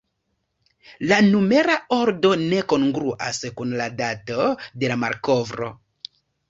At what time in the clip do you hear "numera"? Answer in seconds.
1.25-1.75